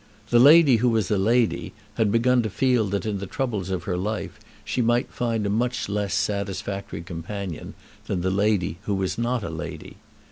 The 0.31 0.39
lady 0.39 0.77
who 0.77 0.89
was 0.89 1.11
a 1.11 1.17
lady 1.19 1.73
had 1.93 2.11
begun 2.11 2.41
to 2.41 2.49
feel 2.49 2.87
that 2.87 3.05
in 3.05 3.19
the 3.19 3.27
troubles 3.27 3.69
of 3.69 3.83
her 3.83 3.95
life 3.97 4.39
she 4.65 4.81
might 4.81 5.11
find 5.11 5.45
a 5.45 5.49
much 5.51 5.87
less 5.87 6.15
satisfactory 6.15 7.03
companion 7.03 7.75
than 8.07 8.21
the 8.21 8.31
lady 8.31 8.79
who 8.85 8.95
was 8.95 9.19
not 9.19 9.43
a 9.43 9.51
lady. 9.51 9.97